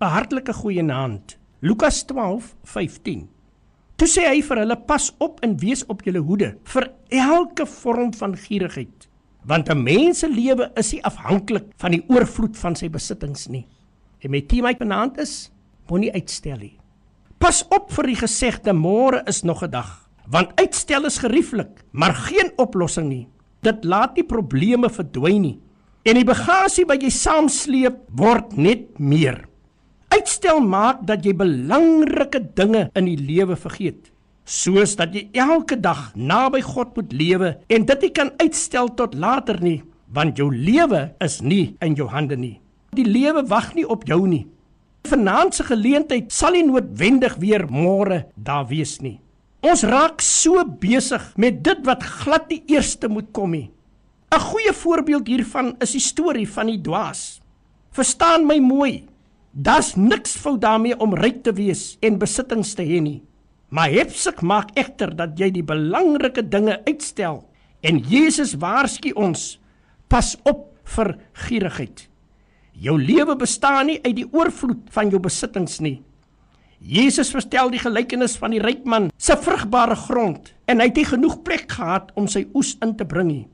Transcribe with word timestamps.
'n 0.00 0.12
hartlike 0.12 0.52
goeie 0.52 0.82
naand. 0.82 1.38
Lukas 1.60 2.04
12:15. 2.04 3.28
Toe 3.96 4.08
sê 4.08 4.26
hy 4.28 4.42
vir 4.42 4.58
hulle: 4.60 4.76
"Pas 4.76 5.12
op 5.18 5.40
en 5.40 5.56
wees 5.56 5.86
op 5.86 6.02
julle 6.04 6.20
hoede 6.20 6.58
vir 6.64 6.90
elke 7.08 7.66
vorm 7.66 8.12
van 8.12 8.36
gierigheid, 8.36 9.08
want 9.44 9.68
'n 9.68 9.82
mens 9.82 10.18
se 10.18 10.28
lewe 10.28 10.70
is 10.76 10.92
nie 10.92 11.02
afhanklik 11.04 11.72
van 11.76 11.90
die 11.90 12.04
oorvloed 12.08 12.56
van 12.56 12.76
sy 12.76 12.88
besittings 12.88 13.48
nie." 13.48 13.66
En 14.20 14.30
met 14.30 14.48
die 14.48 14.62
my 14.62 14.74
vanaand 14.74 15.18
is, 15.18 15.50
moenie 15.88 16.12
uitstel 16.12 16.58
nie. 16.58 16.78
Pas 17.38 17.64
op 17.70 17.90
vir 17.92 18.06
die 18.06 18.16
gesegde 18.16 18.72
môre 18.72 19.22
is 19.26 19.42
nog 19.44 19.62
'n 19.62 19.70
dag, 19.70 20.08
want 20.28 20.60
uitstel 20.60 21.06
is 21.06 21.18
gerieflik, 21.18 21.84
maar 21.92 22.14
geen 22.14 22.52
oplossing 22.56 23.08
nie. 23.08 23.28
Dit 23.62 23.84
laat 23.84 24.14
nie 24.16 24.24
probleme 24.24 24.90
verdwyn 24.90 25.42
nie. 25.42 25.60
En 26.04 26.14
die 26.14 26.24
bagasie 26.24 26.84
wat 26.86 27.02
jy 27.02 27.10
saamsleep 27.10 27.96
word 28.10 28.56
net 28.56 28.98
meer. 28.98 29.46
Uitstel 30.16 30.62
maak 30.64 31.02
dat 31.04 31.26
jy 31.26 31.34
belangrike 31.36 32.40
dinge 32.56 32.86
in 32.96 33.08
die 33.10 33.18
lewe 33.20 33.52
vergeet, 33.60 34.06
soos 34.48 34.94
dat 34.96 35.12
jy 35.12 35.26
elke 35.36 35.76
dag 35.76 36.14
naby 36.16 36.62
God 36.64 36.94
moet 36.96 37.10
lewe 37.12 37.50
en 37.68 37.84
dit 37.90 38.04
nie 38.06 38.12
kan 38.16 38.30
uitstel 38.40 38.88
tot 38.96 39.12
later 39.12 39.58
nie, 39.60 39.82
want 40.16 40.38
jou 40.40 40.46
lewe 40.48 41.02
is 41.20 41.42
nie 41.44 41.74
in 41.84 41.98
jou 41.98 42.06
hande 42.08 42.38
nie. 42.40 42.54
Die 42.96 43.04
lewe 43.04 43.42
wag 43.50 43.74
nie 43.76 43.84
op 43.84 44.06
jou 44.08 44.22
nie. 44.24 44.46
Vanaand 45.06 45.58
se 45.58 45.66
geleentheid 45.68 46.32
sal 46.32 46.56
nie 46.56 46.64
noodwendig 46.64 47.36
weer 47.42 47.66
môre 47.68 48.22
daar 48.36 48.64
wees 48.70 48.96
nie. 49.04 49.18
Ons 49.60 49.84
raak 49.84 50.24
so 50.24 50.64
besig 50.80 51.26
met 51.36 51.60
dit 51.66 51.82
wat 51.84 52.06
glad 52.22 52.48
die 52.48 52.62
eerste 52.72 53.10
moet 53.12 53.28
kom 53.36 53.52
nie. 53.52 53.68
'n 54.32 54.40
Goeie 54.40 54.72
voorbeeld 54.72 55.28
hiervan 55.28 55.76
is 55.80 55.92
die 55.92 56.00
storie 56.00 56.48
van 56.48 56.66
die 56.66 56.80
dwaas. 56.80 57.42
Verstaan 57.92 58.46
my 58.46 58.58
mooi. 58.58 59.04
Daar's 59.56 59.94
niks 59.96 60.34
fout 60.36 60.60
daarmee 60.60 60.98
om 61.00 61.14
ryk 61.16 61.38
te 61.46 61.52
wees 61.56 61.94
en 62.04 62.18
besittings 62.20 62.74
te 62.76 62.84
hê 62.84 62.98
nie. 63.00 63.22
Maar 63.72 63.88
hepsik 63.88 64.42
maak 64.44 64.74
egter 64.76 65.14
dat 65.16 65.38
jy 65.40 65.48
die 65.54 65.64
belangrike 65.64 66.44
dinge 66.44 66.76
uitstel 66.84 67.40
en 67.80 68.02
Jesus 68.04 68.52
waarsku 68.60 69.14
ons: 69.16 69.56
Pas 70.12 70.34
op 70.44 70.68
vir 70.92 71.14
gierigheid. 71.46 72.04
Jou 72.76 72.98
lewe 73.00 73.36
bestaan 73.40 73.88
nie 73.88 73.98
uit 74.04 74.18
die 74.20 74.28
oorvloed 74.28 74.92
van 74.92 75.08
jou 75.08 75.22
besittings 75.24 75.80
nie. 75.80 76.02
Jesus 76.76 77.32
vertel 77.32 77.72
die 77.72 77.80
gelykenis 77.80 78.36
van 78.36 78.52
die 78.52 78.60
ryk 78.60 78.84
man 78.84 79.08
se 79.16 79.40
vrugbare 79.40 79.96
grond 79.96 80.52
en 80.68 80.84
hy 80.84 80.90
het 80.90 81.00
nie 81.00 81.08
genoeg 81.08 81.40
plek 81.48 81.70
gehad 81.72 82.12
om 82.14 82.28
sy 82.28 82.44
oes 82.52 82.76
in 82.84 82.92
te 83.00 83.08
bring 83.08 83.32
nie. 83.32 83.46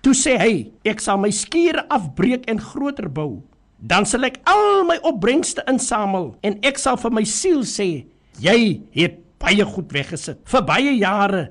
Toe 0.00 0.16
sê 0.16 0.40
hy: 0.40 0.72
"Ek 0.88 1.04
sal 1.04 1.20
my 1.20 1.30
skure 1.30 1.84
afbreek 1.92 2.48
en 2.48 2.58
groter 2.58 3.12
bou. 3.12 3.42
Dan 3.84 4.06
sal 4.08 4.24
ek 4.24 4.38
al 4.48 4.86
my 4.88 4.96
opbrengste 5.04 5.64
insamel 5.68 6.32
en 6.46 6.56
ek 6.64 6.80
sal 6.80 6.96
vir 7.02 7.12
my 7.12 7.24
siel 7.28 7.66
sê: 7.68 8.06
Jy 8.40 8.60
het 8.96 9.20
baie 9.42 9.64
goed 9.68 9.92
weggesit 9.92 10.40
vir 10.48 10.64
baie 10.64 10.94
jare. 10.96 11.50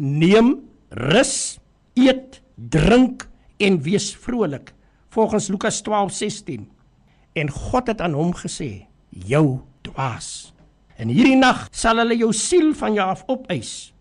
Neem 0.00 0.56
rus, 1.12 1.58
eet, 2.00 2.40
drink 2.56 3.28
en 3.60 3.82
wees 3.84 4.14
vrolik." 4.16 4.72
volgens 5.14 5.48
Lukas 5.48 5.82
12:16. 5.82 6.70
En 7.32 7.50
God 7.50 7.86
het 7.86 8.00
aan 8.00 8.12
hom 8.12 8.34
gesê: 8.34 8.86
"Jou 9.08 9.60
dwaas. 9.80 10.54
In 10.96 11.08
hierdie 11.08 11.36
nag 11.36 11.68
sal 11.70 11.96
hulle 11.96 12.16
jou 12.16 12.32
siel 12.32 12.74
van 12.74 12.94
jou 12.94 13.08
af 13.08 13.22
opeis." 13.26 13.94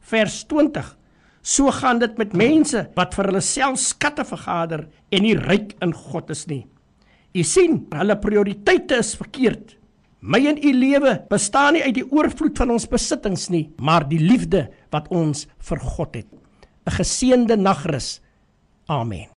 Vers 0.00 0.44
20. 0.44 0.96
So 1.42 1.70
gaan 1.70 1.98
dit 1.98 2.16
met 2.16 2.32
mense 2.32 2.90
wat 2.94 3.14
vir 3.14 3.24
hulle 3.24 3.40
self 3.40 3.78
skatte 3.78 4.24
vergader 4.24 4.88
en 5.08 5.22
nie 5.22 5.36
ryk 5.36 5.76
in 5.80 5.92
God 5.92 6.30
is 6.30 6.46
nie. 6.46 6.66
U 7.34 7.42
sien, 7.44 7.82
hulle 7.92 8.16
prioriteite 8.18 8.98
is 9.02 9.14
verkeerd. 9.18 9.76
My 10.20 10.40
en 10.50 10.58
u 10.58 10.72
lewe 10.74 11.14
bestaan 11.30 11.76
nie 11.76 11.84
uit 11.84 11.94
die 12.00 12.06
oorvloed 12.10 12.58
van 12.58 12.72
ons 12.74 12.88
besittings 12.90 13.48
nie, 13.54 13.68
maar 13.78 14.08
die 14.08 14.18
liefde 14.18 14.66
wat 14.90 15.10
ons 15.14 15.46
vir 15.68 15.78
God 15.78 16.14
het. 16.14 16.30
'n 16.86 16.90
Geseënde 16.90 17.56
nagrus. 17.56 18.20
Amen. 18.88 19.37